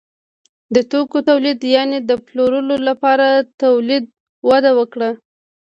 د 0.75 0.77
توکو 0.91 1.17
تولید 1.29 1.59
یعنې 1.75 1.97
د 2.09 2.11
پلورلو 2.25 2.75
لپاره 2.87 3.27
تولید 3.61 4.03
وده 4.49 4.71
وکړه. 4.79 5.09